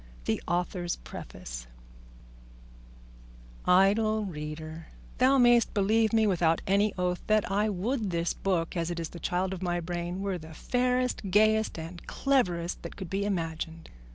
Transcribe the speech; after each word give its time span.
THE 0.25 0.41
AUTHOR'S 0.47 0.95
PREFACE 0.95 1.67
Idle 3.67 4.25
reader: 4.25 4.87
thou 5.19 5.37
mayest 5.37 5.75
believe 5.75 6.11
me 6.11 6.25
without 6.25 6.59
any 6.65 6.91
oath 6.97 7.21
that 7.27 7.51
I 7.51 7.69
would 7.69 8.09
this 8.09 8.33
book, 8.33 8.75
as 8.75 8.89
it 8.89 8.99
is 8.99 9.09
the 9.09 9.19
child 9.19 9.53
of 9.53 9.61
my 9.61 9.79
brain, 9.79 10.21
were 10.23 10.39
the 10.39 10.55
fairest, 10.55 11.29
gayest, 11.29 11.77
and 11.77 12.07
cleverest 12.07 12.81
that 12.81 12.95
could 12.95 13.11
be 13.11 13.25
imagined. 13.25 13.91